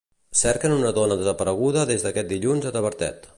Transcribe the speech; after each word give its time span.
Cerquen 0.37 0.73
una 0.77 0.93
dona 0.95 1.17
desapareguda 1.19 1.85
des 1.91 2.07
d'aquest 2.07 2.33
dilluns 2.33 2.67
a 2.71 2.77
Tavertet. 2.79 3.29